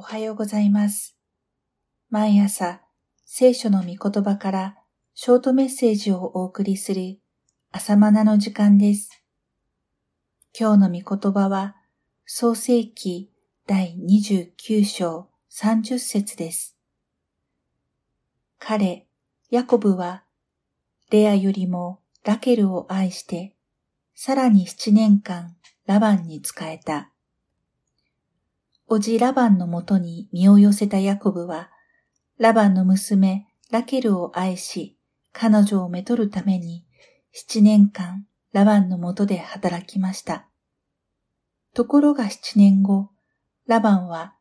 [0.00, 1.16] おはようございます。
[2.08, 2.82] 毎朝、
[3.24, 4.78] 聖書の御言葉から
[5.12, 7.18] ショートメッセージをお送りする
[7.72, 9.24] 朝マナの時間です。
[10.56, 11.74] 今日の御言葉は、
[12.26, 13.32] 創世記
[13.66, 16.76] 第29章30節です。
[18.60, 19.08] 彼、
[19.50, 20.22] ヤコブは、
[21.10, 23.56] レアよりもラケルを愛して、
[24.14, 25.56] さらに七年間
[25.86, 27.10] ラバンに仕えた。
[28.90, 31.70] おじラバンのもとに身を寄せたヤコブは、
[32.38, 34.96] ラバンの娘ラケルを愛し、
[35.32, 36.86] 彼女をめとるために、
[37.32, 40.48] 七年間ラバンのもとで働きました。
[41.74, 43.10] ところが七年後、
[43.66, 44.34] ラバンは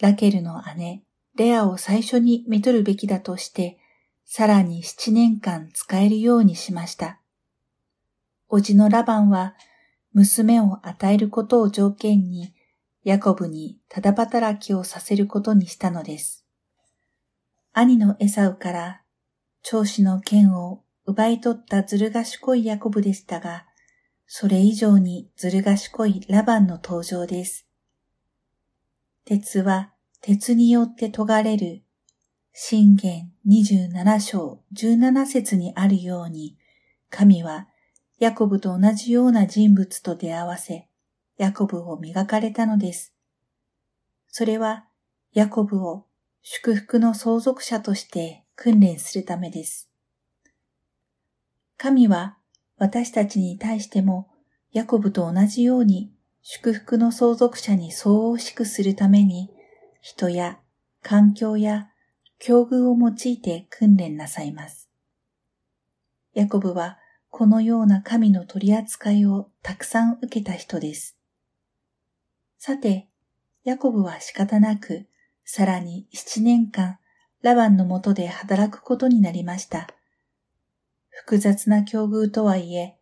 [0.00, 1.02] ラケルの姉、
[1.36, 3.78] レアを最初にめとるべきだとして、
[4.24, 7.20] さらに七年間使えるようにしました。
[8.48, 9.54] おじのラバンは、
[10.14, 12.54] 娘を与えることを条件に、
[13.02, 16.44] ヤコブにただ働きをさせることにしたのです。
[17.72, 19.02] 兄のエサウから
[19.62, 23.66] 長子の剣を奪い取ったずる賢いヤコブでしたが、
[24.26, 27.66] それ以上にずる賢いラバンの登場です。
[29.24, 31.82] 鉄は鉄によって研がれる、
[32.52, 36.58] 信玄27章17節にあるように、
[37.08, 37.68] 神は
[38.18, 40.89] ヤコブと同じような人物と出会わせ、
[41.40, 43.14] ヤコブを磨かれたのです。
[44.28, 44.84] それは、
[45.32, 46.04] ヤコブを
[46.42, 49.90] 祝福の相続者として訓練するためです。
[51.78, 52.36] 神は
[52.76, 54.28] 私たちに対しても、
[54.72, 59.48] ヤコブと同じように祝福の相続者に相応しくするために、
[60.02, 60.58] 人や
[61.00, 61.88] 環境や
[62.38, 64.90] 境遇を用いて訓練なさいます。
[66.34, 66.98] ヤコブは
[67.30, 71.16] このような神の取り扱いをたくさん受けた人です。
[72.62, 73.08] さて、
[73.64, 75.06] ヤコブは仕方なく、
[75.46, 76.98] さらに七年間、
[77.40, 79.88] ラバンのもとで働くことになりました。
[81.08, 82.98] 複雑な境遇とはいえ、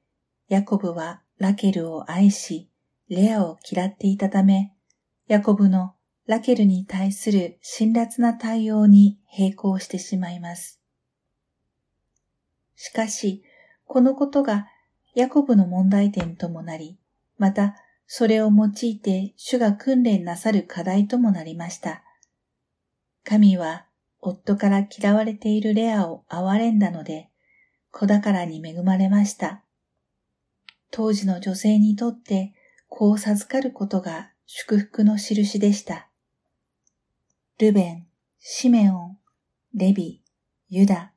[0.48, 2.70] ヤコブはラケルを愛し、
[3.08, 4.72] レアを嫌っていたため、
[5.26, 5.92] ヤコブの
[6.26, 10.80] ラケルに対する辛辣な対応に並行してしまいます。
[12.76, 13.42] しかし、
[13.86, 14.68] このことが
[15.16, 16.96] ヤコブの問題点ともなり、
[17.38, 17.74] また
[18.10, 22.02] それを用いて主が訓練なさる課題ともなりました。
[23.22, 23.84] 神は
[24.20, 27.28] 夫から嫌われているレアを憐れんだので、
[27.90, 29.62] 子宝に恵まれました。
[30.90, 32.54] 当時の女性にとって
[32.88, 36.08] 子を授かることが祝福の印でした。
[37.58, 38.06] ルベン、
[38.38, 39.18] シメオン、
[39.74, 40.22] レビ、
[40.70, 41.12] ユダ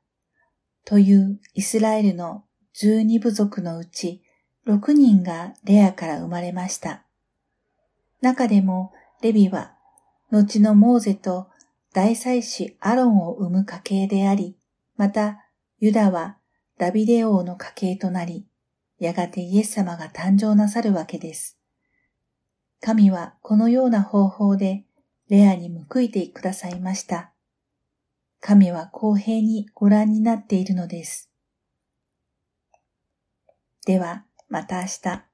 [0.84, 4.22] というイスラエルの十二部族のうち
[4.66, 7.04] 6人がレアから生まれました。
[8.20, 9.74] 中でもレビは
[10.30, 11.48] 後のモーゼと
[11.92, 14.56] 大祭司アロンを生む家系であり、
[14.96, 15.44] また
[15.80, 16.38] ユダは
[16.78, 18.46] ダビデ王の家系となり、
[18.98, 21.58] やがてイエス様が誕生なさるわけです。
[22.80, 24.84] 神はこのような方法で
[25.28, 27.32] レアに報いてくださいました。
[28.40, 31.30] 神は公平にご覧になっているのです。
[33.86, 35.24] では、また明日。